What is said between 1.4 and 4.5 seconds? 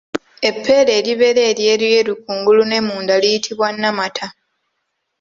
eryeruyeru kungulu ne munda liyitibwa Nnamata.